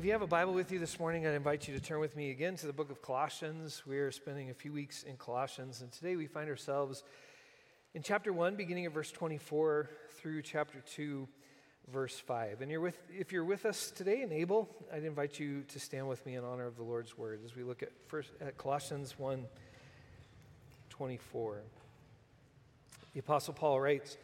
[0.00, 2.16] If you have a Bible with you this morning, I'd invite you to turn with
[2.16, 3.82] me again to the book of Colossians.
[3.86, 7.04] We are spending a few weeks in Colossians, and today we find ourselves
[7.92, 11.28] in chapter 1, beginning at verse 24 through chapter 2,
[11.92, 12.62] verse 5.
[12.62, 16.08] And you're with, if you're with us today and able, I'd invite you to stand
[16.08, 19.18] with me in honor of the Lord's word as we look at, first, at Colossians
[19.18, 19.44] 1
[20.88, 21.60] 24.
[23.12, 24.16] The Apostle Paul writes,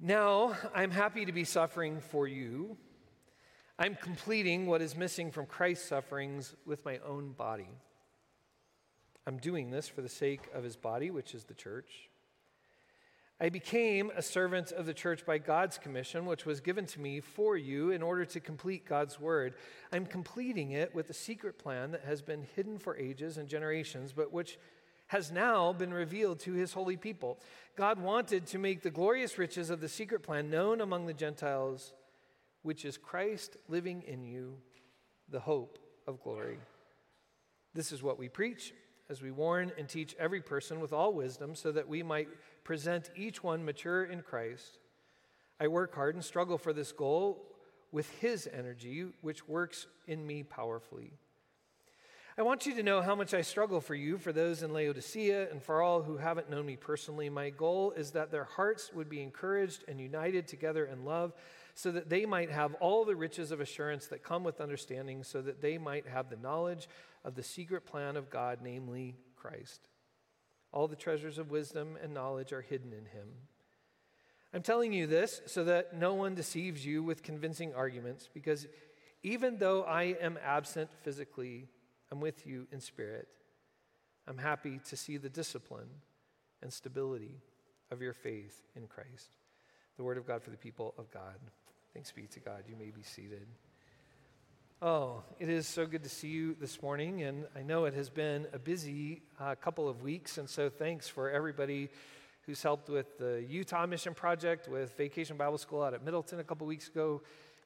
[0.00, 2.78] Now I'm happy to be suffering for you.
[3.80, 7.68] I'm completing what is missing from Christ's sufferings with my own body.
[9.24, 12.10] I'm doing this for the sake of his body, which is the church.
[13.40, 17.20] I became a servant of the church by God's commission, which was given to me
[17.20, 19.54] for you in order to complete God's word.
[19.92, 24.12] I'm completing it with a secret plan that has been hidden for ages and generations,
[24.12, 24.58] but which
[25.06, 27.38] has now been revealed to his holy people.
[27.76, 31.92] God wanted to make the glorious riches of the secret plan known among the Gentiles,
[32.62, 34.56] which is Christ living in you,
[35.28, 36.58] the hope of glory.
[37.74, 38.72] This is what we preach
[39.10, 42.28] as we warn and teach every person with all wisdom, so that we might
[42.62, 44.78] present each one mature in Christ.
[45.58, 47.44] I work hard and struggle for this goal
[47.90, 51.12] with His energy, which works in me powerfully.
[52.36, 55.50] I want you to know how much I struggle for you, for those in Laodicea,
[55.50, 57.28] and for all who haven't known me personally.
[57.28, 61.32] My goal is that their hearts would be encouraged and united together in love,
[61.78, 65.40] so that they might have all the riches of assurance that come with understanding, so
[65.40, 66.88] that they might have the knowledge
[67.24, 69.86] of the secret plan of God, namely Christ.
[70.72, 73.28] All the treasures of wisdom and knowledge are hidden in him.
[74.52, 78.66] I'm telling you this so that no one deceives you with convincing arguments, because
[79.22, 81.68] even though I am absent physically,
[82.10, 83.28] I'm with you in spirit.
[84.26, 85.90] I'm happy to see the discipline
[86.60, 87.40] and stability
[87.92, 89.30] of your faith in Christ.
[89.96, 91.36] The word of God for the people of God.
[91.94, 92.64] Thanks be to God.
[92.68, 93.46] You may be seated.
[94.80, 98.10] Oh, it is so good to see you this morning, and I know it has
[98.10, 101.88] been a busy uh, couple of weeks, and so thanks for everybody
[102.42, 106.44] who's helped with the Utah Mission Project, with Vacation Bible School out at Middleton a
[106.44, 107.22] couple weeks ago,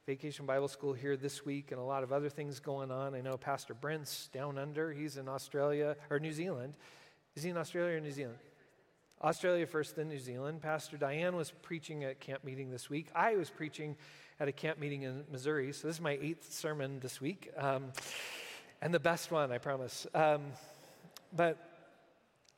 [0.07, 3.13] Vacation Bible School here this week, and a lot of other things going on.
[3.13, 4.91] I know Pastor Brent's down under.
[4.91, 6.75] He's in Australia or New Zealand.
[7.35, 8.39] Is he in Australia or New Zealand?
[9.23, 10.61] Australia first, then New Zealand.
[10.61, 13.07] Pastor Diane was preaching at camp meeting this week.
[13.15, 13.95] I was preaching
[14.37, 15.71] at a camp meeting in Missouri.
[15.71, 17.93] So this is my eighth sermon this week, um,
[18.81, 20.05] and the best one, I promise.
[20.13, 20.41] Um,
[21.33, 21.57] but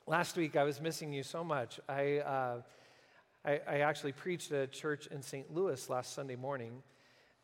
[0.08, 1.78] last week I was missing you so much.
[1.88, 2.62] I, uh,
[3.44, 5.54] I, I actually preached at a church in St.
[5.54, 6.82] Louis last Sunday morning.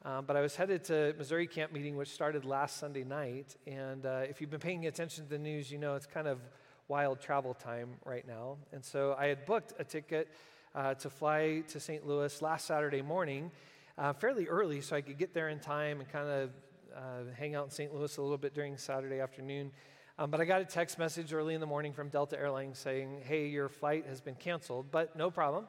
[0.04, 3.54] Um, but I was headed to Missouri camp meeting, which started last Sunday night.
[3.68, 6.40] And uh, if you've been paying attention to the news, you know it's kind of
[6.88, 8.56] wild travel time right now.
[8.72, 10.28] And so I had booked a ticket
[10.74, 12.06] uh, to fly to St.
[12.06, 13.50] Louis last Saturday morning,
[13.98, 16.50] uh, fairly early, so I could get there in time and kind of
[16.96, 17.94] uh, hang out in St.
[17.94, 19.70] Louis a little bit during Saturday afternoon.
[20.18, 23.22] Um, but I got a text message early in the morning from Delta Airlines saying,
[23.24, 25.66] "Hey, your flight has been canceled, but no problem."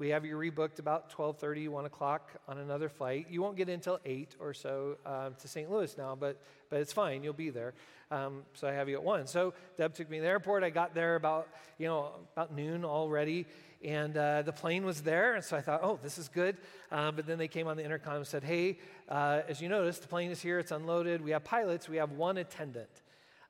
[0.00, 3.26] We have you rebooked about 12:30, 1 o'clock on another flight.
[3.28, 5.70] You won't get in until 8 or so um, to St.
[5.70, 6.40] Louis now, but,
[6.70, 7.22] but it's fine.
[7.22, 7.74] You'll be there.
[8.10, 9.26] Um, so I have you at 1.
[9.26, 10.64] So Deb took me to the airport.
[10.64, 13.44] I got there about, you know, about noon already,
[13.84, 15.34] and uh, the plane was there.
[15.34, 16.56] And so I thought, oh, this is good.
[16.90, 20.00] Um, but then they came on the intercom and said, hey, uh, as you noticed,
[20.00, 20.58] the plane is here.
[20.58, 21.20] It's unloaded.
[21.20, 21.90] We have pilots.
[21.90, 23.02] We have one attendant.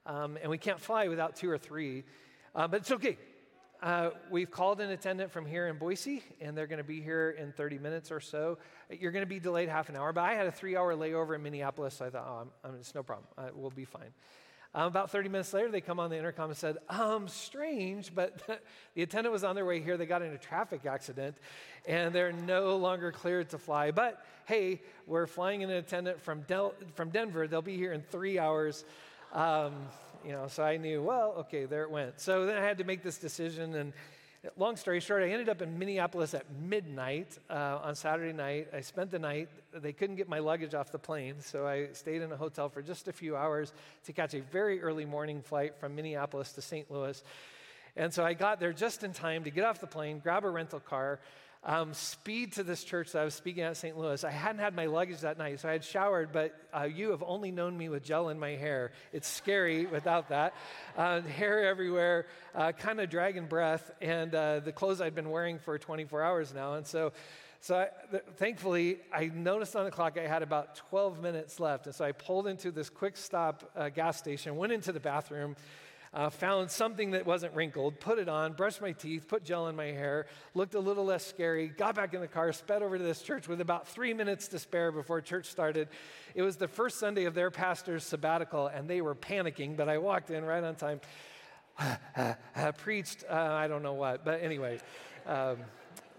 [0.05, 2.03] Um, and we can't fly without two or three.
[2.57, 3.19] Uh, but it's okay.
[3.83, 7.31] Uh, we've called an attendant from here in Boise, and they're going to be here
[7.31, 8.59] in 30 minutes or so.
[8.91, 11.35] You're going to be delayed half an hour, but I had a three hour layover
[11.35, 13.27] in Minneapolis, so I thought, oh, I'm, I'm, it's no problem.
[13.55, 14.13] We'll be fine.
[14.75, 18.41] Um, about 30 minutes later, they come on the intercom and said, um, strange, but
[18.95, 19.97] the attendant was on their way here.
[19.97, 21.39] They got in a traffic accident,
[21.89, 23.93] and they're no longer cleared to fly.
[23.93, 27.49] But hey, we're flying an attendant from, Del- from Denver.
[27.49, 28.85] They'll be here in three hours.
[29.33, 29.73] Um,
[30.25, 32.21] you know, so I knew, well, okay, there it went.
[32.21, 33.75] So then I had to make this decision.
[33.75, 33.93] And
[34.57, 38.69] long story short, I ended up in Minneapolis at midnight uh, on Saturday night.
[38.73, 39.49] I spent the night.
[39.73, 41.37] They couldn't get my luggage off the plane.
[41.41, 43.73] So I stayed in a hotel for just a few hours
[44.05, 46.91] to catch a very early morning flight from Minneapolis to St.
[46.91, 47.23] Louis.
[47.97, 50.51] And so I got there just in time to get off the plane, grab a
[50.51, 51.19] rental car,
[51.63, 53.97] um, speed to this church that I was speaking at St.
[53.99, 54.25] Louis.
[54.25, 57.23] I hadn't had my luggage that night, so I had showered, but uh, you have
[57.23, 58.93] only known me with gel in my hair.
[59.13, 60.55] It's scary without that.
[60.97, 65.59] Uh, hair everywhere, uh, kind of dragon breath, and uh, the clothes I'd been wearing
[65.59, 66.75] for 24 hours now.
[66.75, 67.13] And so,
[67.61, 71.85] so I, th- thankfully, I noticed on the clock I had about 12 minutes left.
[71.85, 75.57] And so I pulled into this quick stop uh, gas station, went into the bathroom.
[76.13, 79.77] Uh, found something that wasn't wrinkled, put it on, brushed my teeth, put gel in
[79.77, 83.05] my hair, looked a little less scary, got back in the car, sped over to
[83.05, 85.89] this church with about three minutes to spare before church started.
[86.35, 89.99] It was the first Sunday of their pastor's sabbatical, and they were panicking, but I
[89.99, 91.01] walked in right on time.
[92.79, 94.81] preached, uh, I don't know what, but anyway.
[95.27, 95.59] Um,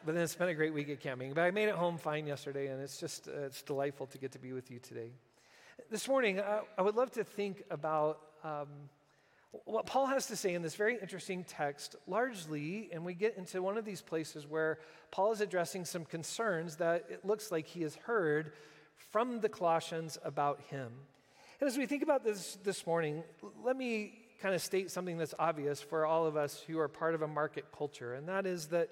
[0.06, 1.34] but then spent a great week at camping.
[1.34, 4.32] But I made it home fine yesterday, and it's just uh, it's delightful to get
[4.32, 5.12] to be with you today.
[5.90, 8.68] This morning, I, I would love to think about um,
[9.52, 13.62] what Paul has to say in this very interesting text, largely, and we get into
[13.62, 14.80] one of these places where
[15.12, 18.54] Paul is addressing some concerns that it looks like he has heard
[19.12, 20.92] from the Colossians about him.
[21.60, 23.24] And as we think about this this morning,
[23.64, 27.14] let me kind of state something that's obvious for all of us who are part
[27.14, 28.90] of a market culture, and that is that,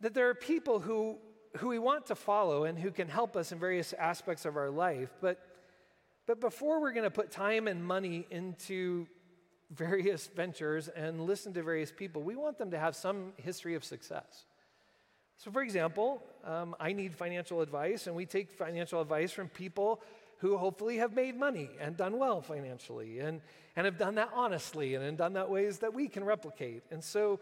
[0.00, 1.16] that there are people who,
[1.58, 4.68] who we want to follow and who can help us in various aspects of our
[4.68, 5.38] life, but
[6.26, 9.06] but before we're going to put time and money into
[9.70, 13.84] various ventures and listen to various people, we want them to have some history of
[13.84, 14.44] success.
[15.36, 20.02] So, for example, um, I need financial advice, and we take financial advice from people
[20.38, 23.40] who hopefully have made money and done well financially and,
[23.76, 26.82] and have done that honestly and, and done that ways that we can replicate.
[26.90, 27.40] And so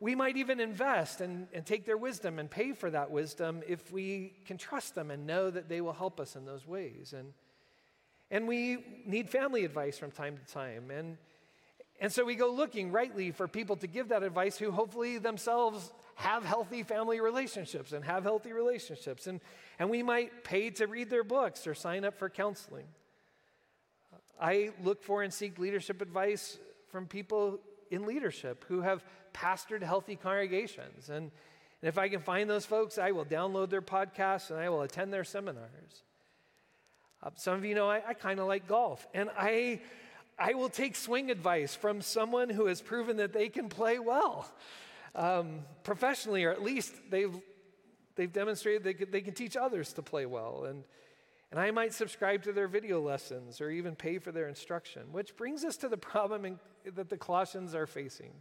[0.00, 3.92] we might even invest and, and take their wisdom and pay for that wisdom if
[3.92, 7.14] we can trust them and know that they will help us in those ways.
[7.16, 7.32] And
[8.30, 10.90] and we need family advice from time to time.
[10.90, 11.16] And,
[12.00, 15.92] and so we go looking rightly for people to give that advice who hopefully themselves
[16.14, 19.26] have healthy family relationships and have healthy relationships.
[19.26, 19.40] And,
[19.78, 22.84] and we might pay to read their books or sign up for counseling.
[24.40, 26.58] I look for and seek leadership advice
[26.90, 27.58] from people
[27.90, 29.04] in leadership who have
[29.34, 31.08] pastored healthy congregations.
[31.08, 31.30] And,
[31.82, 34.82] and if I can find those folks, I will download their podcasts and I will
[34.82, 36.04] attend their seminars.
[37.22, 39.80] Uh, some of you know I, I kind of like golf, and I,
[40.38, 44.48] I will take swing advice from someone who has proven that they can play well
[45.14, 47.34] um, professionally, or at least they've,
[48.16, 50.64] they've demonstrated they they can teach others to play well.
[50.64, 50.84] And,
[51.50, 55.36] and I might subscribe to their video lessons or even pay for their instruction, which
[55.36, 56.58] brings us to the problem in,
[56.94, 58.32] that the Colossians are facing.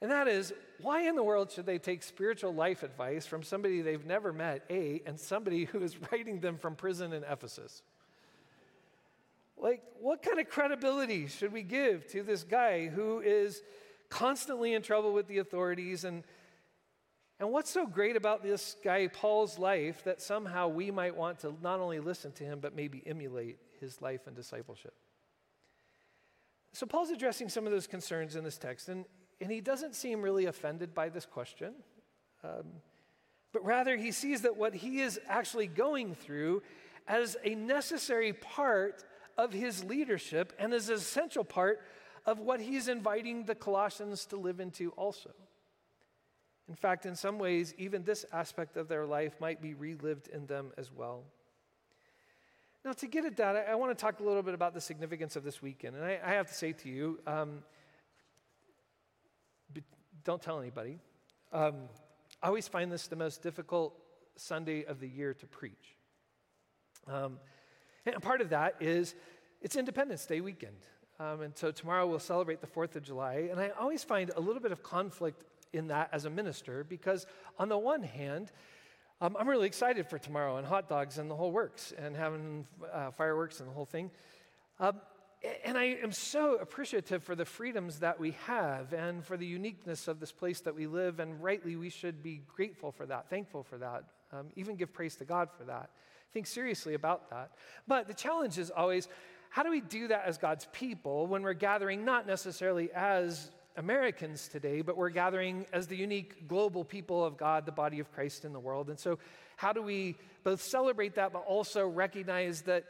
[0.00, 3.80] And that is, why in the world should they take spiritual life advice from somebody
[3.80, 7.82] they've never met, A, and somebody who is writing them from prison in Ephesus?
[9.56, 13.60] Like, what kind of credibility should we give to this guy who is
[14.08, 16.04] constantly in trouble with the authorities?
[16.04, 16.22] And,
[17.40, 21.56] and what's so great about this guy, Paul's life, that somehow we might want to
[21.60, 24.94] not only listen to him, but maybe emulate his life and discipleship?
[26.72, 28.88] So, Paul's addressing some of those concerns in this text.
[28.88, 29.06] And,
[29.40, 31.74] and he doesn't seem really offended by this question,
[32.42, 32.64] um,
[33.52, 36.62] but rather he sees that what he is actually going through
[37.06, 39.04] as a necessary part
[39.36, 41.80] of his leadership and as an essential part
[42.26, 45.30] of what he's inviting the Colossians to live into also.
[46.68, 50.46] In fact, in some ways, even this aspect of their life might be relived in
[50.46, 51.24] them as well.
[52.84, 54.80] Now, to get at that, I, I want to talk a little bit about the
[54.80, 55.96] significance of this weekend.
[55.96, 57.62] And I, I have to say to you, um,
[60.24, 60.98] don't tell anybody.
[61.52, 61.74] Um,
[62.42, 63.94] I always find this the most difficult
[64.36, 65.96] Sunday of the year to preach.
[67.06, 67.38] Um,
[68.06, 69.14] and part of that is
[69.60, 70.76] it's Independence Day weekend.
[71.20, 73.48] Um, and so tomorrow we'll celebrate the 4th of July.
[73.50, 75.42] And I always find a little bit of conflict
[75.72, 77.26] in that as a minister because,
[77.58, 78.52] on the one hand,
[79.20, 82.66] um, I'm really excited for tomorrow and hot dogs and the whole works and having
[82.92, 84.10] uh, fireworks and the whole thing.
[84.78, 85.00] Um,
[85.64, 90.08] and I am so appreciative for the freedoms that we have and for the uniqueness
[90.08, 91.20] of this place that we live.
[91.20, 95.14] And rightly, we should be grateful for that, thankful for that, um, even give praise
[95.16, 95.90] to God for that.
[96.32, 97.52] Think seriously about that.
[97.86, 99.08] But the challenge is always
[99.50, 104.48] how do we do that as God's people when we're gathering not necessarily as Americans
[104.48, 108.44] today, but we're gathering as the unique global people of God, the body of Christ
[108.44, 108.90] in the world?
[108.90, 109.18] And so,
[109.56, 112.84] how do we both celebrate that, but also recognize that?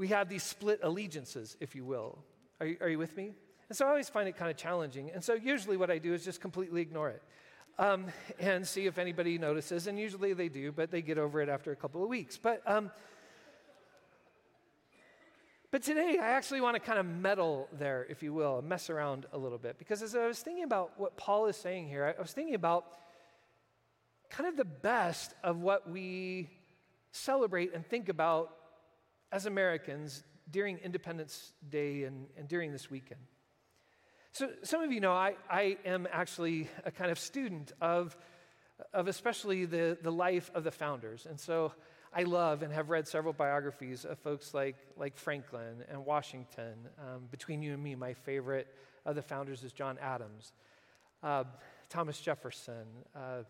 [0.00, 2.24] We have these split allegiances, if you will.
[2.58, 3.34] Are you, are you with me?
[3.68, 5.10] And so I always find it kind of challenging.
[5.10, 7.22] And so usually what I do is just completely ignore it
[7.78, 8.06] um,
[8.38, 9.86] and see if anybody notices.
[9.86, 12.38] And usually they do, but they get over it after a couple of weeks.
[12.38, 12.90] But, um,
[15.70, 19.26] but today I actually want to kind of meddle there, if you will, mess around
[19.34, 19.76] a little bit.
[19.78, 22.86] Because as I was thinking about what Paul is saying here, I was thinking about
[24.30, 26.48] kind of the best of what we
[27.12, 28.56] celebrate and think about
[29.32, 33.20] as Americans during Independence Day and, and during this weekend.
[34.32, 38.16] So, some of you know I, I am actually a kind of student of,
[38.92, 41.26] of especially the, the life of the founders.
[41.28, 41.72] And so
[42.12, 46.88] I love and have read several biographies of folks like, like Franklin and Washington.
[46.98, 48.68] Um, between you and me, my favorite
[49.04, 50.52] of the founders is John Adams,
[51.22, 51.44] uh,
[51.88, 53.42] Thomas Jefferson, uh,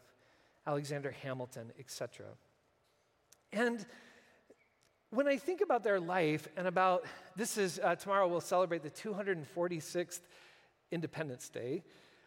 [0.67, 2.27] Alexander Hamilton, etc.
[3.53, 3.85] And
[5.11, 7.05] when I think about their life and about
[7.37, 10.21] this is uh, tomorrow we'll celebrate the 246th
[10.91, 11.83] Independence Day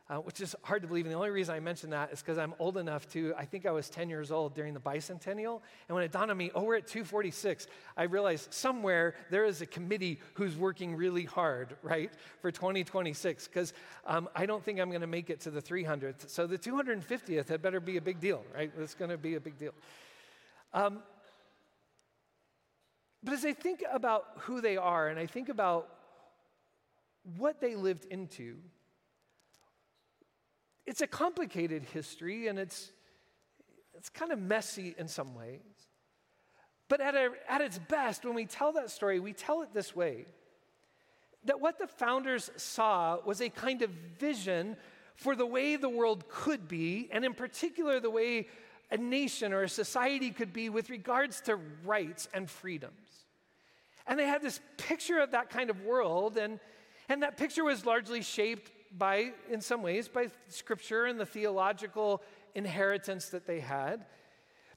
[0.10, 1.06] uh, which is hard to believe.
[1.06, 3.66] And the only reason I mention that is because I'm old enough to, I think
[3.66, 5.62] I was 10 years old during the bicentennial.
[5.88, 9.62] And when it dawned on me, oh, we're at 246, I realized somewhere there is
[9.62, 12.12] a committee who's working really hard, right,
[12.42, 13.48] for 2026.
[13.48, 13.74] Because
[14.06, 16.30] um, I don't think I'm going to make it to the 300th.
[16.30, 18.72] So the 250th had better be a big deal, right?
[18.78, 19.74] It's going to be a big deal.
[20.74, 21.00] Um,
[23.24, 25.88] but as I think about who they are and I think about
[27.38, 28.58] what they lived into,
[30.86, 32.92] it's a complicated history and it's,
[33.96, 35.62] it's kind of messy in some ways.
[36.89, 39.96] But at, a, at its best, when we tell that story, we tell it this
[39.96, 40.25] way
[41.46, 43.89] that what the founders saw was a kind of
[44.20, 44.75] vision
[45.15, 48.48] for the way the world could be, and in particular, the way
[48.94, 53.26] a nation or a society could be with regards to rights and freedoms.
[54.06, 56.60] And they had this picture of that kind of world, and,
[57.10, 62.22] and that picture was largely shaped by, in some ways, by scripture and the theological
[62.54, 64.06] inheritance that they had.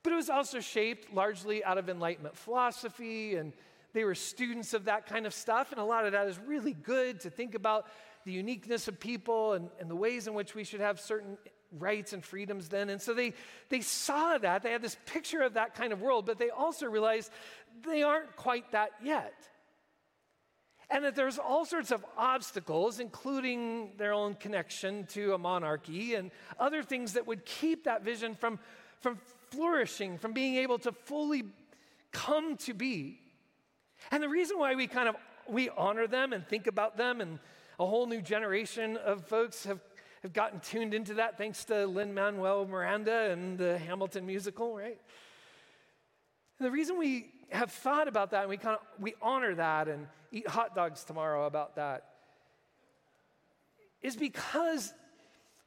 [0.02, 3.52] But it was also shaped largely out of Enlightenment philosophy, and
[3.92, 5.72] they were students of that kind of stuff.
[5.72, 7.86] And a lot of that is really good to think about
[8.24, 11.36] the uniqueness of people and, and the ways in which we should have certain
[11.78, 12.90] rights and freedoms then.
[12.90, 13.34] And so they,
[13.68, 14.62] they saw that.
[14.62, 17.30] They had this picture of that kind of world, but they also realized
[17.84, 19.34] they aren't quite that yet.
[20.88, 26.30] And that there's all sorts of obstacles, including their own connection to a monarchy and
[26.60, 28.60] other things that would keep that vision from,
[29.00, 29.18] from
[29.50, 31.42] flourishing, from being able to fully
[32.12, 33.18] come to be.
[34.12, 35.16] And the reason why we kind of
[35.48, 37.38] we honor them and think about them, and
[37.78, 39.80] a whole new generation of folks have,
[40.26, 45.00] have gotten tuned into that thanks to Lin Manuel Miranda and the Hamilton musical, right?
[46.58, 49.86] And the reason we have thought about that and we kind of we honor that
[49.86, 52.06] and eat hot dogs tomorrow about that
[54.02, 54.92] is because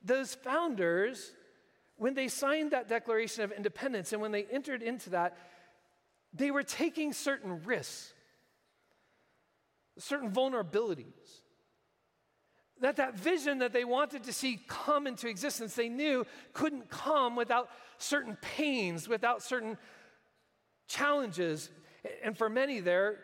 [0.04, 1.32] those founders
[1.96, 5.38] when they signed that declaration of independence and when they entered into that
[6.34, 8.14] they were taking certain risks
[9.98, 11.40] certain vulnerabilities
[12.82, 17.36] that that vision that they wanted to see come into existence they knew couldn't come
[17.36, 17.70] without
[18.00, 19.78] certain pains without certain
[20.88, 21.70] challenges.
[22.24, 23.20] And for many there,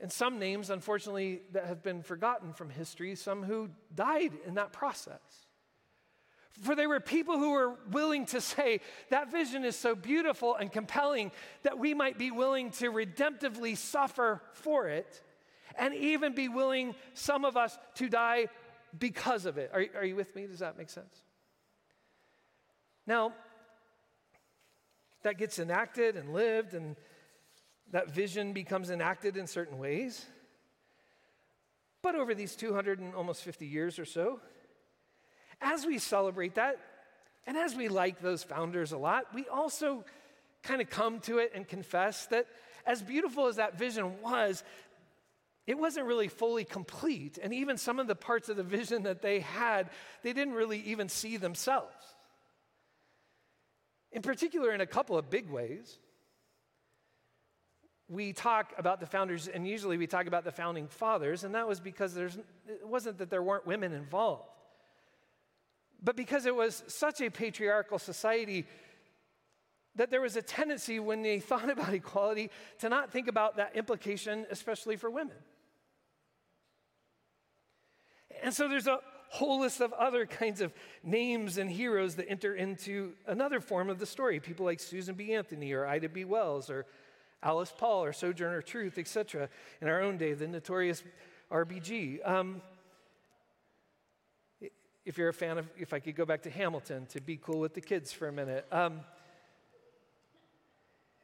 [0.00, 4.72] and some names, unfortunately, that have been forgotten from history, some who died in that
[4.72, 5.20] process.
[6.62, 8.80] For there were people who were willing to say,
[9.10, 11.32] that vision is so beautiful and compelling
[11.62, 15.22] that we might be willing to redemptively suffer for it,
[15.78, 18.48] and even be willing, some of us, to die
[18.98, 19.70] because of it.
[19.72, 20.46] Are, are you with me?
[20.46, 21.14] Does that make sense?
[23.06, 23.32] Now,
[25.22, 26.96] that gets enacted and lived, and
[27.90, 30.24] that vision becomes enacted in certain ways.
[32.02, 34.40] But over these 200 and almost 50 years or so,
[35.60, 36.78] as we celebrate that,
[37.46, 40.04] and as we like those founders a lot, we also
[40.62, 42.46] kind of come to it and confess that
[42.86, 44.62] as beautiful as that vision was,
[45.70, 47.38] it wasn't really fully complete.
[47.40, 49.88] And even some of the parts of the vision that they had,
[50.24, 51.94] they didn't really even see themselves
[54.12, 55.98] in particular, in a couple of big ways.
[58.08, 61.68] We talk about the founders, and usually we talk about the founding fathers, and that
[61.68, 62.36] was because there's,
[62.66, 64.48] it wasn't that there weren't women involved,
[66.02, 68.66] but because it was such a patriarchal society
[69.94, 72.50] that there was a tendency when they thought about equality
[72.80, 75.36] to not think about that implication, especially for women.
[78.42, 80.72] And so there's a whole list of other kinds of
[81.04, 84.40] names and heroes that enter into another form of the story.
[84.40, 85.34] People like Susan B.
[85.34, 86.24] Anthony or Ida B.
[86.24, 86.86] Wells or
[87.42, 89.48] Alice Paul or Sojourner Truth, etc.
[89.80, 91.02] In our own day, the notorious
[91.50, 92.28] RBG.
[92.28, 92.60] Um,
[95.06, 97.60] if you're a fan of, if I could go back to Hamilton to be cool
[97.60, 98.66] with the kids for a minute.
[98.70, 99.00] Um,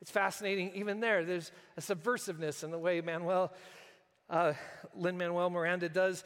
[0.00, 3.52] it's fascinating, even there, there's a subversiveness in the way Manuel,
[4.30, 4.52] uh,
[4.94, 6.24] Lin Manuel Miranda does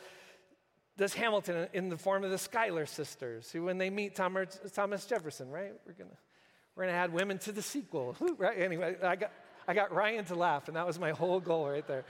[0.97, 5.50] does Hamilton in the form of the Schuyler sisters, who, when they meet Thomas, Jefferson,
[5.50, 5.73] right?
[5.87, 6.11] We're gonna
[6.76, 8.59] we're gonna add women to the sequel, right?
[8.59, 9.32] Anyway, I got
[9.66, 12.04] I got Ryan to laugh, and that was my whole goal right there.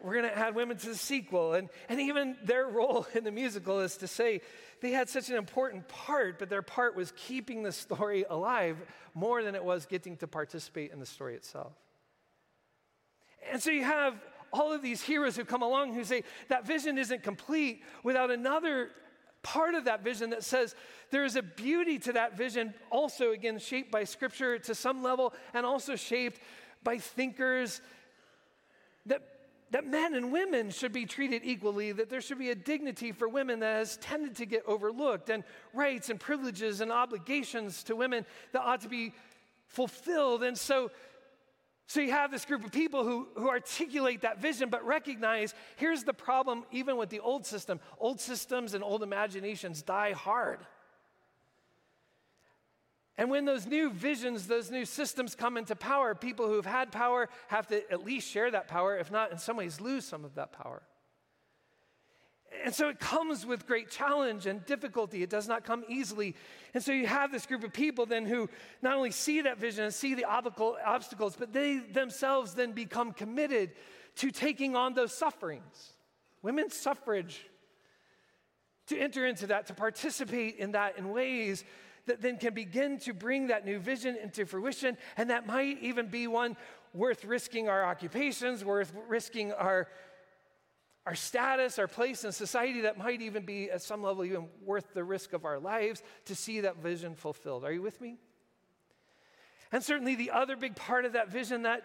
[0.00, 1.54] we're to add women to the sequel.
[1.54, 4.42] And, and even their role in the musical is to say
[4.80, 8.76] they had such an important part, but their part was keeping the story alive
[9.14, 11.72] more than it was getting to participate in the story itself.
[13.50, 14.14] And so you have
[14.52, 18.90] all of these heroes who come along who say that vision isn't complete without another
[19.42, 20.74] part of that vision that says
[21.10, 25.32] there is a beauty to that vision, also, again, shaped by scripture to some level
[25.54, 26.40] and also shaped
[26.82, 27.80] by thinkers
[29.06, 29.22] that,
[29.70, 33.28] that men and women should be treated equally, that there should be a dignity for
[33.28, 38.26] women that has tended to get overlooked, and rights and privileges and obligations to women
[38.52, 39.14] that ought to be
[39.66, 40.42] fulfilled.
[40.42, 40.90] And so,
[41.88, 46.04] so you have this group of people who, who articulate that vision, but recognize here's
[46.04, 50.60] the problem, even with the old system old systems and old imaginations die hard.
[53.16, 57.30] And when those new visions, those new systems come into power, people who've had power
[57.48, 60.34] have to at least share that power, if not, in some ways, lose some of
[60.34, 60.82] that power.
[62.64, 65.22] And so it comes with great challenge and difficulty.
[65.22, 66.34] It does not come easily.
[66.74, 68.48] And so you have this group of people then who
[68.82, 73.72] not only see that vision and see the obstacles, but they themselves then become committed
[74.16, 75.92] to taking on those sufferings.
[76.42, 77.46] Women's suffrage,
[78.86, 81.64] to enter into that, to participate in that in ways
[82.06, 84.96] that then can begin to bring that new vision into fruition.
[85.16, 86.56] And that might even be one
[86.94, 89.88] worth risking our occupations, worth risking our
[91.08, 94.92] our status, our place in society that might even be at some level even worth
[94.92, 97.64] the risk of our lives to see that vision fulfilled.
[97.64, 98.18] Are you with me?
[99.72, 101.84] And certainly the other big part of that vision that,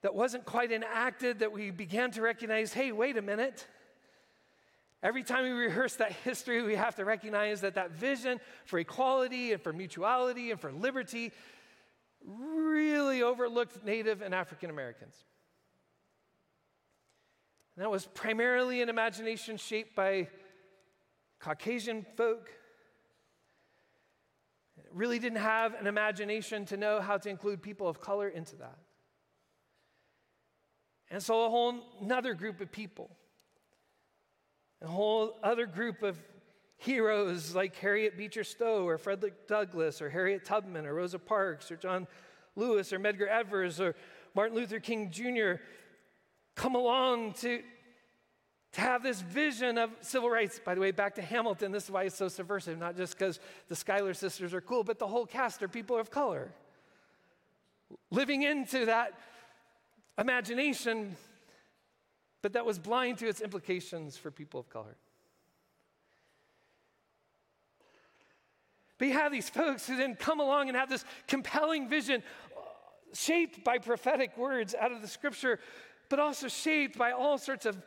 [0.00, 3.66] that wasn't quite enacted, that we began to recognize hey, wait a minute.
[5.02, 9.52] Every time we rehearse that history, we have to recognize that that vision for equality
[9.52, 11.30] and for mutuality and for liberty
[12.26, 15.26] really overlooked Native and African Americans.
[17.80, 20.28] And that was primarily an imagination shaped by
[21.38, 22.50] Caucasian folk.
[24.76, 28.54] It really didn't have an imagination to know how to include people of color into
[28.56, 28.76] that.
[31.10, 33.08] And so a whole another group of people,
[34.82, 36.18] a whole other group of
[36.76, 41.76] heroes like Harriet Beecher Stowe or Frederick Douglass or Harriet Tubman or Rosa Parks or
[41.76, 42.06] John
[42.56, 43.94] Lewis or Medgar Evers or
[44.34, 45.62] Martin Luther King Jr
[46.60, 47.62] come along to,
[48.72, 50.60] to have this vision of civil rights.
[50.62, 53.40] By the way, back to Hamilton, this is why it's so subversive, not just because
[53.68, 56.52] the Schuyler sisters are cool, but the whole cast are people of color.
[58.10, 59.18] Living into that
[60.18, 61.16] imagination,
[62.42, 64.96] but that was blind to its implications for people of color.
[68.98, 72.22] But you have these folks who then come along and have this compelling vision
[73.14, 75.58] shaped by prophetic words out of the scripture
[76.10, 77.80] but also shaped by all sorts of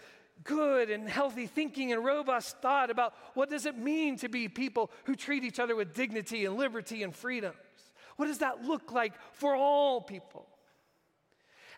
[0.44, 4.90] good and healthy thinking and robust thought about what does it mean to be people
[5.04, 7.56] who treat each other with dignity and liberty and freedoms?
[8.16, 10.48] What does that look like for all people?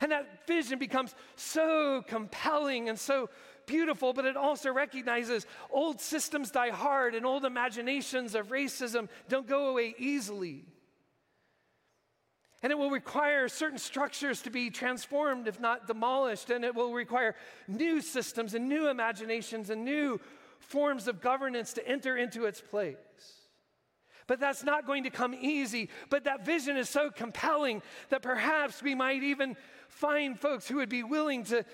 [0.01, 3.29] And that vision becomes so compelling and so
[3.65, 9.47] beautiful, but it also recognizes old systems die hard and old imaginations of racism don't
[9.47, 10.65] go away easily.
[12.65, 16.49] And it will require certain structures to be transformed, if not demolished.
[16.49, 17.35] And it will require
[17.67, 20.19] new systems and new imaginations and new
[20.57, 22.95] forms of governance to enter into its place.
[24.25, 25.89] But that's not going to come easy.
[26.09, 29.55] But that vision is so compelling that perhaps we might even
[29.87, 31.65] find folks who would be willing to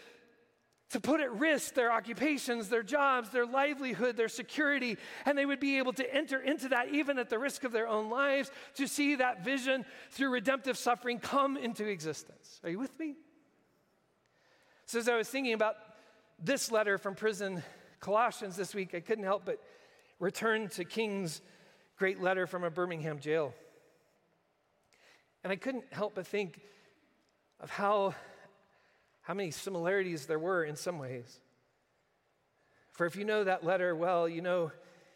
[0.91, 5.59] to put at risk their occupations, their jobs, their livelihood, their security, and they would
[5.59, 8.87] be able to enter into that even at the risk of their own lives to
[8.87, 12.59] see that vision through redemptive suffering come into existence.
[12.63, 13.15] Are you with me?
[14.85, 15.75] So, as I was thinking about
[16.37, 17.63] this letter from prison,
[18.01, 19.61] Colossians, this week, I couldn't help but
[20.19, 21.41] return to King's
[21.97, 23.53] great letter from a Birmingham jail.
[25.43, 26.59] And I couldn't help but think
[27.61, 28.13] of how
[29.31, 31.39] how many similarities there were in some ways.
[32.91, 34.73] For if you know that letter well, you know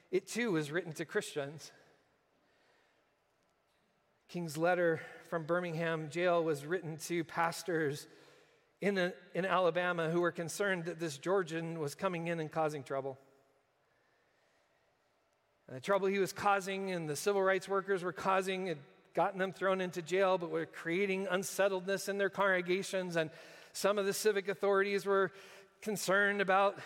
[0.10, 1.70] it too was written to Christians.
[4.30, 8.08] King's letter from Birmingham jail was written to pastors
[8.80, 12.84] in, a, in Alabama who were concerned that this Georgian was coming in and causing
[12.84, 13.20] trouble.
[15.68, 18.80] And the trouble he was causing and the civil rights workers were causing had
[19.14, 23.30] gotten them thrown into jail, but were creating unsettledness in their congregations and
[23.76, 25.32] some of the civic authorities were
[25.82, 26.80] concerned about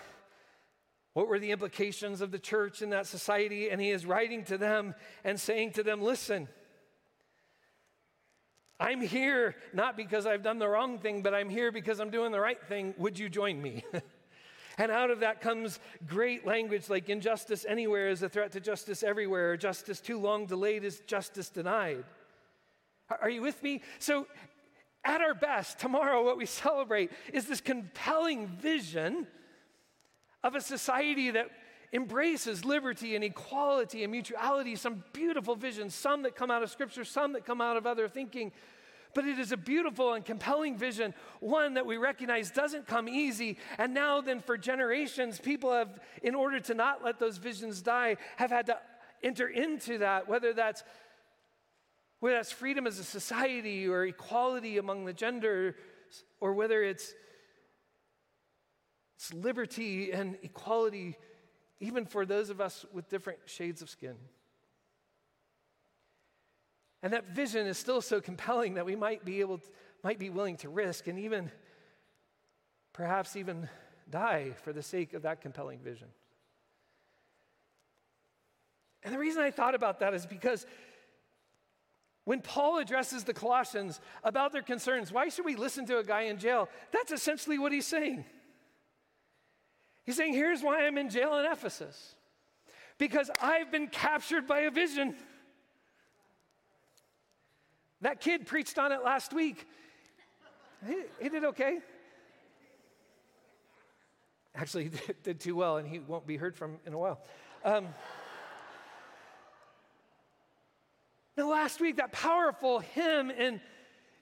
[1.14, 3.70] what were the implications of the church in that society.
[3.70, 6.48] And he is writing to them and saying to them, listen,
[8.80, 12.32] I'm here not because I've done the wrong thing, but I'm here because I'm doing
[12.32, 12.96] the right thing.
[12.98, 13.84] Would you join me?
[14.80, 19.04] and out of that comes great language like injustice anywhere is a threat to justice
[19.04, 22.04] everywhere, justice too long delayed is justice denied.
[23.22, 23.82] Are you with me?
[23.98, 24.28] So,
[25.10, 29.26] at our best, tomorrow, what we celebrate is this compelling vision
[30.44, 31.50] of a society that
[31.92, 37.04] embraces liberty and equality and mutuality, some beautiful visions, some that come out of Scripture,
[37.04, 38.52] some that come out of other thinking.
[39.16, 43.58] But it is a beautiful and compelling vision, one that we recognize doesn't come easy.
[43.80, 48.18] And now, then, for generations, people have, in order to not let those visions die,
[48.36, 48.78] have had to
[49.24, 50.84] enter into that, whether that's
[52.20, 55.76] whether that's freedom as a society or equality among the genders,
[56.40, 57.14] or whether it's,
[59.16, 61.18] it's liberty and equality
[61.80, 64.16] even for those of us with different shades of skin.
[67.02, 69.70] And that vision is still so compelling that we might be able to,
[70.04, 71.50] might be willing to risk and even
[72.92, 73.70] perhaps even
[74.10, 76.08] die for the sake of that compelling vision.
[79.04, 80.66] And the reason I thought about that is because
[82.30, 86.22] when Paul addresses the Colossians about their concerns, why should we listen to a guy
[86.26, 86.70] in jail?
[86.92, 88.24] That's essentially what he's saying.
[90.06, 92.14] He's saying, Here's why I'm in jail in Ephesus
[93.00, 95.16] because I've been captured by a vision.
[98.02, 99.66] That kid preached on it last week.
[100.86, 101.80] He, he did okay.
[104.54, 107.22] Actually, he did, did, too well, and he won't be heard from in a while.
[107.66, 107.88] Um,
[111.40, 113.62] now, last week, that powerful hymn in,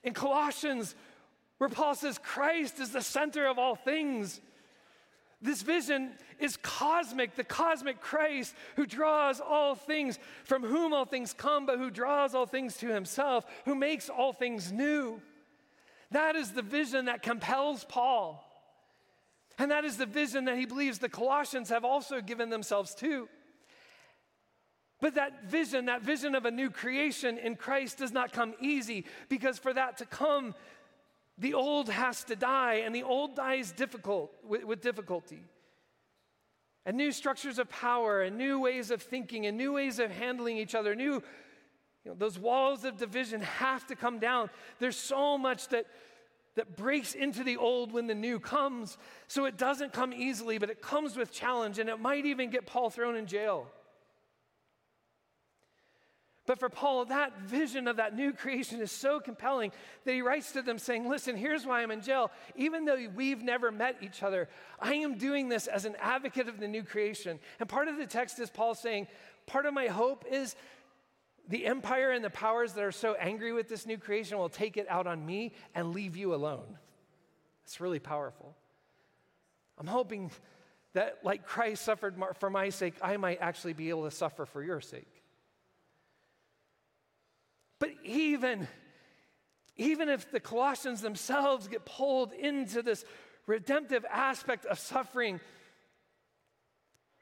[0.04, 0.94] in Colossians,
[1.58, 4.40] where Paul says, Christ is the center of all things.
[5.42, 11.34] This vision is cosmic, the cosmic Christ who draws all things, from whom all things
[11.34, 15.20] come, but who draws all things to himself, who makes all things new.
[16.12, 18.44] That is the vision that compels Paul.
[19.58, 23.28] And that is the vision that he believes the Colossians have also given themselves to.
[25.00, 29.06] But that vision, that vision of a new creation in Christ, does not come easy
[29.30, 30.56] because for that to come,
[31.38, 35.44] the old has to die, and the old dies difficult with, with difficulty.
[36.84, 40.58] And new structures of power, and new ways of thinking, and new ways of handling
[40.58, 41.22] each other, new
[42.04, 44.50] you know, those walls of division have to come down.
[44.80, 45.86] There's so much that
[46.58, 48.98] that breaks into the old when the new comes.
[49.28, 52.66] So it doesn't come easily, but it comes with challenge, and it might even get
[52.66, 53.68] Paul thrown in jail.
[56.48, 59.74] But for Paul, that vision of that new creation is so compelling
[60.06, 62.32] that he writes to them saying, Listen, here's why I'm in jail.
[62.56, 64.48] Even though we've never met each other,
[64.80, 67.38] I am doing this as an advocate of the new creation.
[67.60, 69.08] And part of the text is Paul saying,
[69.46, 70.56] Part of my hope is
[71.50, 74.78] the empire and the powers that are so angry with this new creation will take
[74.78, 76.78] it out on me and leave you alone.
[77.66, 78.56] It's really powerful.
[79.78, 80.32] I'm hoping
[80.94, 84.64] that, like Christ suffered for my sake, I might actually be able to suffer for
[84.64, 85.17] your sake.
[87.80, 88.68] But even,
[89.76, 93.06] even if the Colossians themselves get pulled into this
[93.46, 95.40] redemptive aspect of suffering,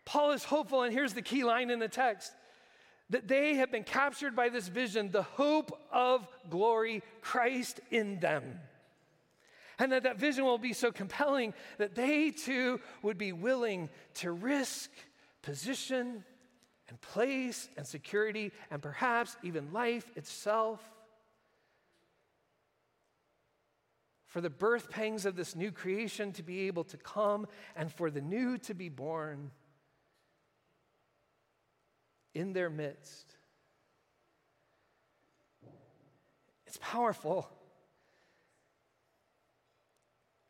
[0.05, 2.31] Paul is hopeful, and here's the key line in the text
[3.09, 8.59] that they have been captured by this vision, the hope of glory, Christ in them.
[9.77, 14.31] And that that vision will be so compelling that they too would be willing to
[14.31, 14.89] risk
[15.41, 16.23] position,
[16.89, 20.82] and place and security and perhaps even life itself.
[24.28, 28.12] For the birth pangs of this new creation to be able to come and for
[28.12, 29.52] the new to be born
[32.34, 33.34] in their midst.
[36.67, 37.50] It's powerful.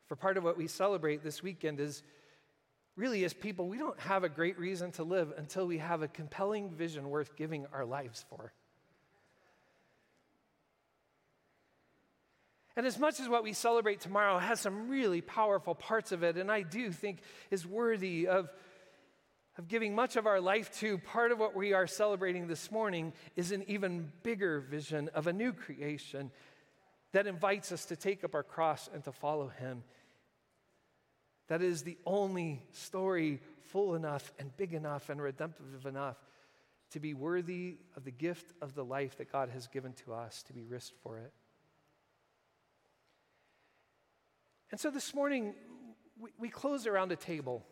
[0.08, 2.02] For part of what we celebrate this weekend is
[2.95, 6.08] really, as people, we don't have a great reason to live until we have a
[6.08, 8.53] compelling vision worth giving our lives for.
[12.77, 16.38] And as much as what we celebrate tomorrow has some really powerful parts of it,
[16.38, 18.49] and I do think is worthy of,
[19.58, 23.13] of giving much of our life to, part of what we are celebrating this morning
[23.38, 26.31] is an even bigger vision of a new creation
[27.13, 29.84] that invites us to take up our cross and to follow Him
[31.47, 36.17] that is the only story full enough and big enough and redemptive enough
[36.91, 40.43] to be worthy of the gift of the life that God has given to us
[40.43, 41.34] to be risked for it.
[44.71, 45.53] And so this morning,
[46.19, 47.63] we, we close around a table.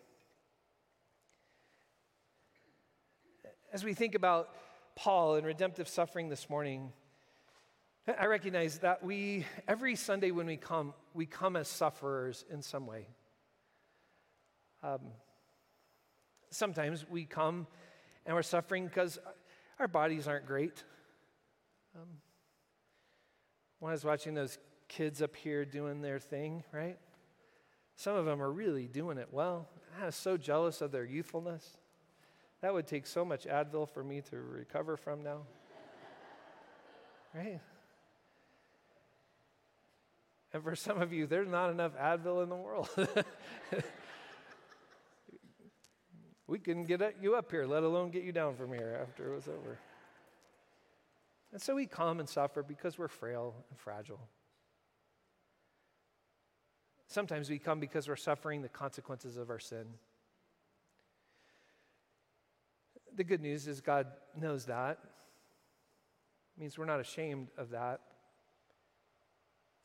[3.71, 4.49] As we think about
[4.95, 6.91] Paul and redemptive suffering this morning,
[8.19, 12.85] I recognize that we, every Sunday when we come, we come as sufferers in some
[12.85, 13.07] way.
[14.83, 14.99] Um,
[16.49, 17.67] sometimes we come
[18.25, 19.17] and we're suffering because
[19.79, 20.83] our bodies aren't great.
[21.95, 22.07] Um,
[23.79, 24.57] when I was watching those
[24.89, 26.97] kids up here doing their thing, right?
[27.95, 29.69] Some of them are really doing it well.
[30.01, 31.77] I was so jealous of their youthfulness.
[32.61, 35.41] That would take so much Advil for me to recover from now.
[37.33, 37.59] right?
[40.53, 42.89] And for some of you, there's not enough Advil in the world.
[46.47, 49.35] we couldn't get you up here, let alone get you down from here after it
[49.35, 49.79] was over.
[51.51, 54.19] And so we come and suffer because we're frail and fragile.
[57.07, 59.85] Sometimes we come because we're suffering the consequences of our sin.
[63.15, 64.07] The good news is God
[64.39, 64.97] knows that.
[66.57, 68.01] It means we're not ashamed of that.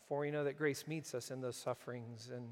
[0.08, 2.46] For we know that grace meets us in those sufferings, and,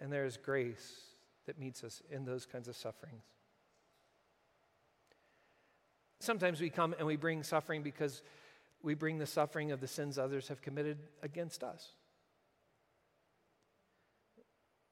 [0.00, 1.15] and there is grace
[1.46, 3.24] that meets us in those kinds of sufferings.
[6.20, 8.22] Sometimes we come and we bring suffering because
[8.82, 11.90] we bring the suffering of the sins others have committed against us,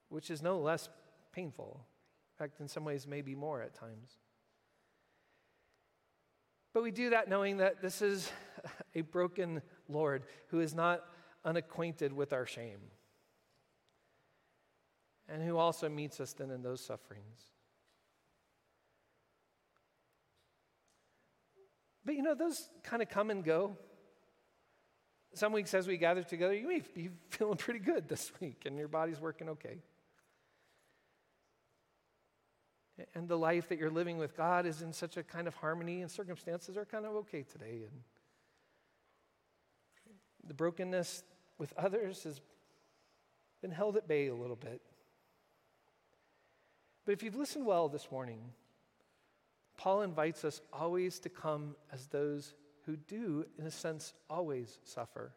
[0.09, 0.89] which is no less
[1.31, 1.85] painful.
[2.33, 4.17] In fact, in some ways, maybe more at times.
[6.73, 8.29] But we do that knowing that this is
[8.95, 11.05] a broken Lord who is not
[11.43, 12.79] unacquainted with our shame
[15.27, 17.51] and who also meets us then in those sufferings.
[22.03, 23.77] But you know, those kind of come and go.
[25.33, 28.77] Some weeks as we gather together, you may be feeling pretty good this week and
[28.77, 29.79] your body's working okay.
[33.13, 36.01] And the life that you're living with God is in such a kind of harmony,
[36.01, 37.81] and circumstances are kind of okay today.
[37.83, 38.01] And
[40.47, 41.23] the brokenness
[41.57, 42.39] with others has
[43.61, 44.81] been held at bay a little bit.
[47.05, 48.39] But if you've listened well this morning,
[49.77, 52.53] Paul invites us always to come as those
[52.85, 55.31] who do, in a sense, always suffer.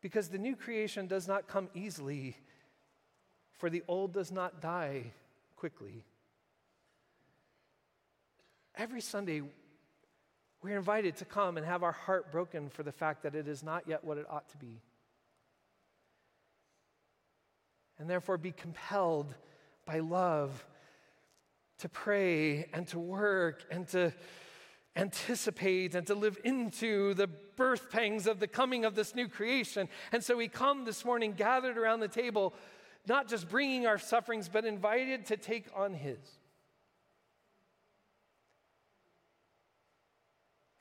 [0.00, 2.36] Because the new creation does not come easily,
[3.52, 5.12] for the old does not die
[5.56, 6.04] quickly.
[8.76, 9.42] Every Sunday,
[10.62, 13.62] we're invited to come and have our heart broken for the fact that it is
[13.62, 14.80] not yet what it ought to be.
[18.00, 19.32] And therefore, be compelled
[19.84, 20.66] by love
[21.78, 24.12] to pray and to work and to
[24.96, 29.88] anticipate and to live into the birth pangs of the coming of this new creation.
[30.10, 32.54] And so we come this morning gathered around the table,
[33.06, 36.18] not just bringing our sufferings, but invited to take on His.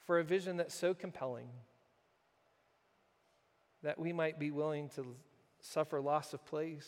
[0.10, 1.50] for a vision that's so compelling
[3.84, 5.16] that we might be willing to
[5.62, 6.88] suffer loss of place,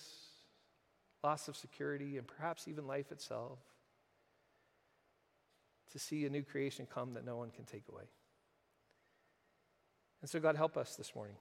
[1.24, 3.60] loss of security, and perhaps even life itself
[5.92, 8.04] to see a new creation come that no one can take away.
[10.22, 11.36] And so, God, help us this morning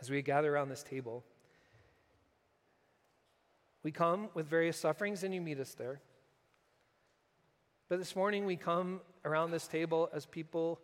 [0.00, 1.24] as we gather around this table.
[3.82, 6.00] We come with various sufferings, and you meet us there.
[7.88, 10.80] But this morning we come around this table as people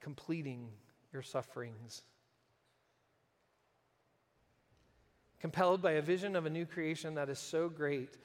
[0.00, 0.68] completing
[1.12, 2.02] your sufferings.
[5.42, 8.16] Compelled by a vision of a new creation that is so great,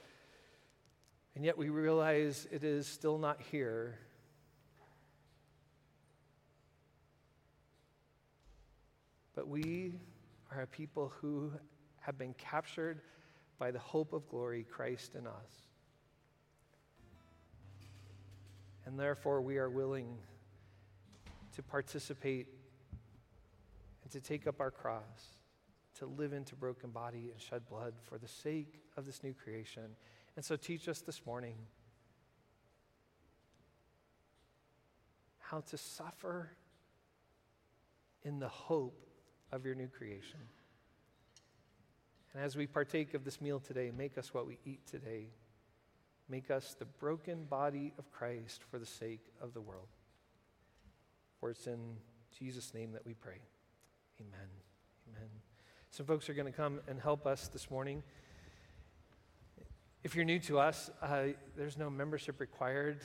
[1.34, 3.98] and yet we realize it is still not here.
[9.34, 9.96] But we
[10.52, 11.52] are a people who
[12.02, 13.02] have been captured
[13.58, 15.68] by the hope of glory, Christ in us.
[18.86, 20.20] And therefore, we are willing
[21.56, 22.46] to participate
[24.04, 25.37] and to take up our cross,
[26.00, 29.96] to live into broken body and shed blood for the sake of this new creation.
[30.36, 31.56] And so, teach us this morning
[35.40, 36.52] how to suffer
[38.24, 39.08] in the hope
[39.52, 40.40] of your new creation.
[42.34, 45.30] And as we partake of this meal today, make us what we eat today.
[46.30, 49.88] Make us the broken body of Christ for the sake of the world.
[51.40, 51.98] For it's in
[52.38, 53.40] Jesus' name that we pray.
[54.20, 54.50] Amen.
[55.10, 55.47] Amen.
[55.92, 58.04] Some folks are going to come and help us this morning.
[60.04, 63.02] If you're new to us, uh, there's no membership required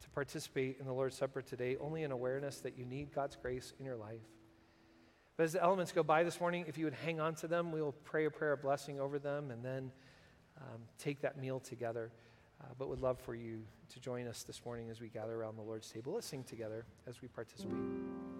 [0.00, 3.72] to participate in the Lord's Supper today, only an awareness that you need God's grace
[3.78, 4.22] in your life.
[5.36, 7.72] But as the elements go by this morning, if you would hang on to them,
[7.72, 9.90] we will pray a prayer of blessing over them and then
[10.60, 12.12] um, take that meal together.
[12.64, 15.56] uh, but would love for you to join us this morning as we gather around
[15.56, 16.14] the Lord's table.
[16.14, 18.33] Let's sing together as we participate.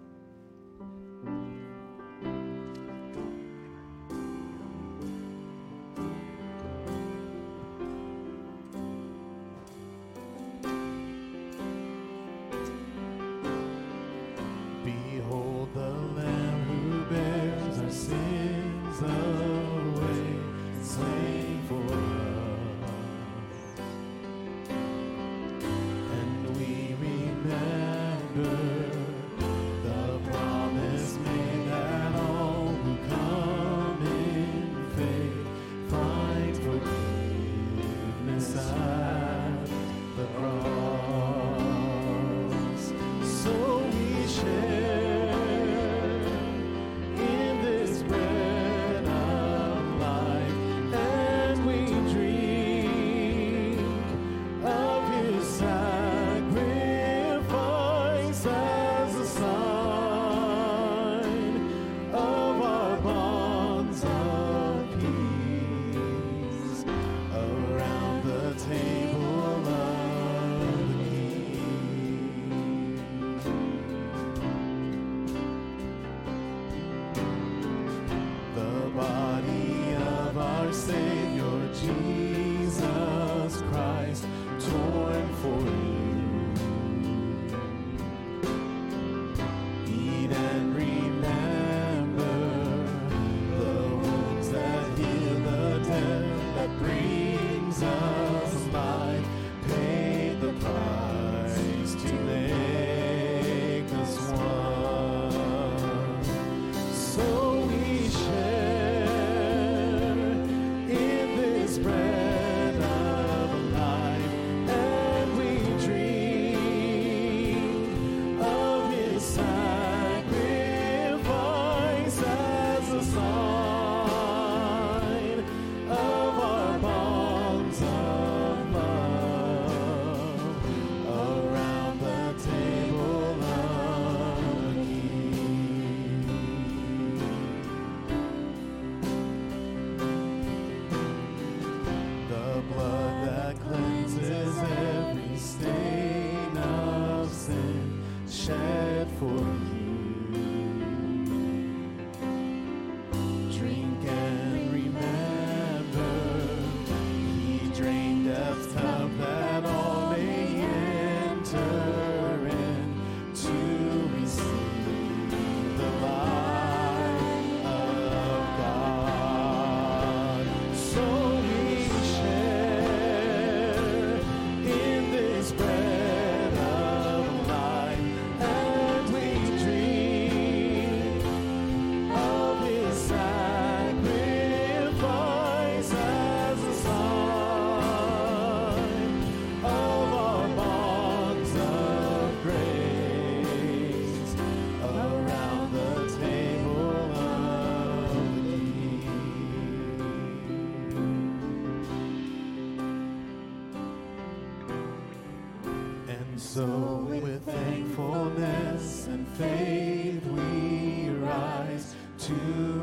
[206.55, 206.65] So
[207.11, 212.33] with thankfulness and faith we rise to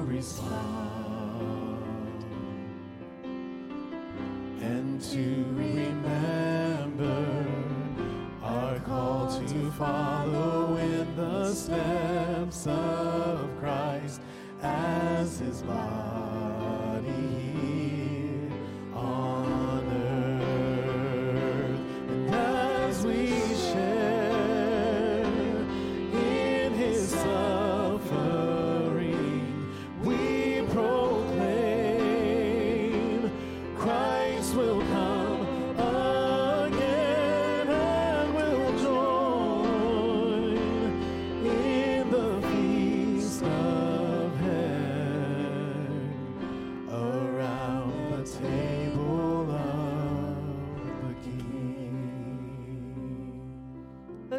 [0.03, 1.79] respond
[4.61, 7.47] and to remember
[8.43, 14.21] our call to follow in the steps of Christ
[14.61, 16.82] as his body.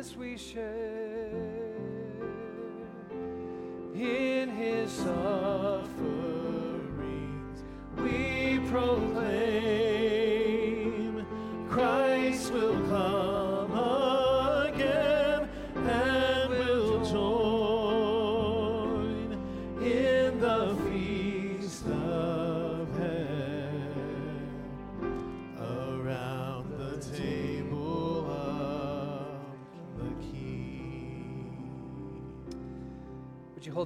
[0.04, 1.30] As we share
[3.96, 5.88] in his sufferings,
[7.96, 9.13] we proclaim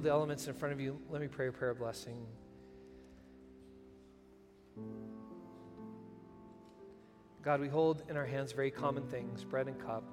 [0.08, 0.98] the elements in front of you?
[1.10, 2.26] Let me pray a prayer of blessing.
[7.42, 10.04] God, we hold in our hands very common things bread and cup.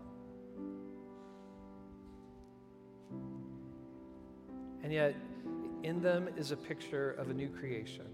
[4.84, 5.16] And yet,
[5.84, 8.08] in them is a picture of a new creation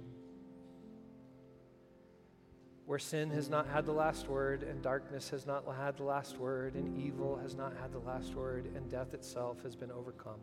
[2.86, 6.38] where sin has not had the last word, and darkness has not had the last
[6.38, 10.42] word, and evil has not had the last word, and death itself has been overcome.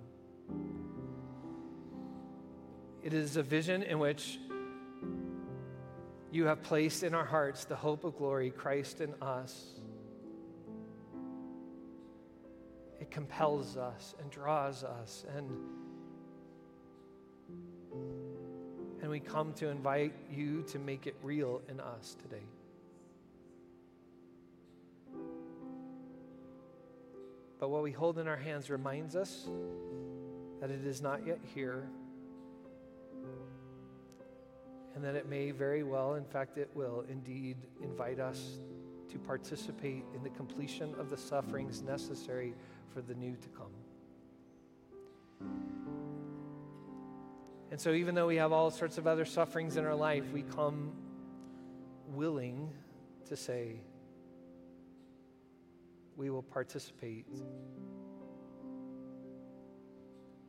[3.03, 4.39] It is a vision in which
[6.33, 9.81] you have placed in our hearts the hope of glory, Christ in us.
[13.01, 15.49] It compels us and draws us, and,
[19.01, 22.43] and we come to invite you to make it real in us today.
[27.61, 29.49] But what we hold in our hands reminds us
[30.61, 31.89] that it is not yet here
[34.95, 38.59] and that it may very well, in fact, it will indeed invite us
[39.11, 42.55] to participate in the completion of the sufferings necessary
[42.93, 43.73] for the new to come.
[47.71, 50.43] And so, even though we have all sorts of other sufferings in our life, we
[50.43, 50.93] come
[52.09, 52.71] willing
[53.27, 53.81] to say,
[56.17, 57.27] we will participate.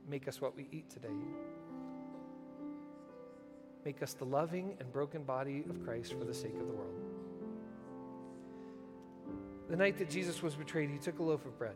[0.09, 1.09] Make us what we eat today.
[3.85, 6.95] Make us the loving and broken body of Christ for the sake of the world.
[9.69, 11.75] The night that Jesus was betrayed, he took a loaf of bread.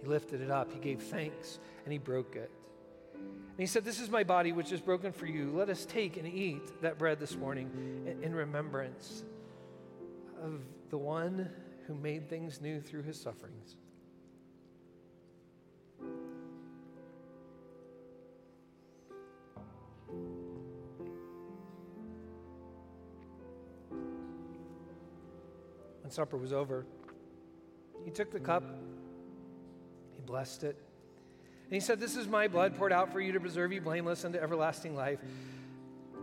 [0.00, 2.50] He lifted it up, he gave thanks, and he broke it.
[3.14, 5.50] And he said, This is my body, which is broken for you.
[5.52, 9.24] Let us take and eat that bread this morning in remembrance
[10.42, 10.60] of
[10.90, 11.48] the one
[11.86, 13.76] who made things new through his sufferings.
[26.08, 26.86] When supper was over,
[28.02, 28.64] he took the cup,
[30.14, 30.74] he blessed it,
[31.64, 34.24] and he said, This is my blood poured out for you to preserve you blameless
[34.24, 35.18] unto everlasting life.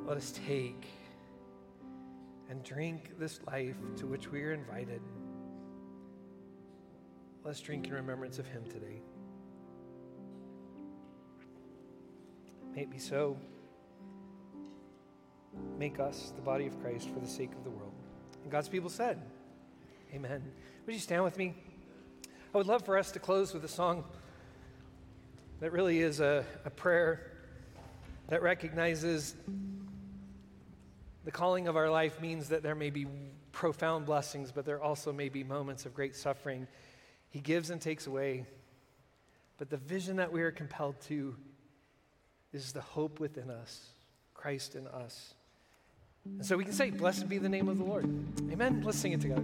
[0.07, 0.87] Let us take
[2.49, 5.01] and drink this life to which we are invited.
[7.43, 9.03] Let's drink in remembrance of him today.
[12.73, 13.37] May it be so.
[15.77, 17.93] Make us the body of Christ for the sake of the world.
[18.41, 19.21] And God's people said,
[20.13, 20.43] Amen.
[20.85, 21.55] Would you stand with me?
[22.53, 24.03] I would love for us to close with a song
[25.59, 27.31] that really is a, a prayer
[28.27, 29.35] that recognizes
[31.23, 33.07] the calling of our life means that there may be
[33.51, 36.67] profound blessings, but there also may be moments of great suffering.
[37.29, 38.45] He gives and takes away.
[39.57, 41.35] But the vision that we are compelled to
[42.53, 43.89] is the hope within us,
[44.33, 45.33] Christ in us.
[46.25, 48.05] And so we can say, Blessed be the name of the Lord.
[48.51, 48.81] Amen.
[48.83, 49.43] Let's sing it together.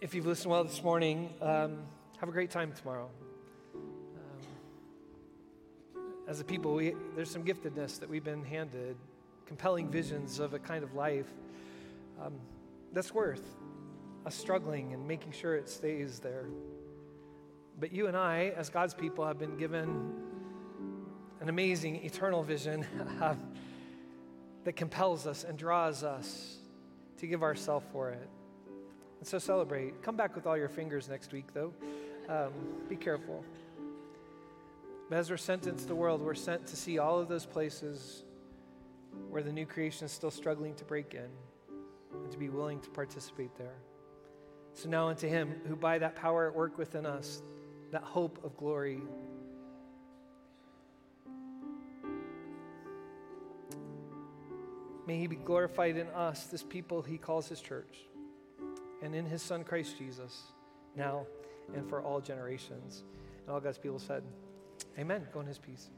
[0.00, 1.78] if you've listened well this morning, um,
[2.18, 3.08] have a great time tomorrow.
[3.74, 3.82] Um,
[6.28, 8.96] as a people, we, there's some giftedness that we've been handed,
[9.46, 11.28] compelling visions of a kind of life
[12.20, 12.34] um,
[12.92, 13.42] that's worth
[14.24, 16.46] us struggling and making sure it stays there.
[17.78, 20.14] But you and I, as God's people, have been given
[21.40, 22.84] an amazing eternal vision
[24.64, 26.56] that compels us and draws us
[27.18, 28.28] to give ourselves for it.
[29.18, 30.02] And so celebrate.
[30.02, 31.72] Come back with all your fingers next week, though.
[32.28, 32.52] Um,
[32.88, 33.44] be careful.
[35.08, 38.24] But as we're sent into the world, we're sent to see all of those places
[39.30, 41.28] where the new creation is still struggling to break in
[42.12, 43.76] and to be willing to participate there.
[44.74, 47.42] So now unto him who by that power at work within us,
[47.92, 49.00] that hope of glory,
[55.06, 58.06] may he be glorified in us, this people he calls his church
[59.02, 60.52] and in his Son, Christ Jesus,
[60.94, 61.26] now
[61.74, 63.04] and for all generations.
[63.40, 64.22] And all God's people said,
[64.98, 65.26] Amen.
[65.32, 65.90] Go in his peace.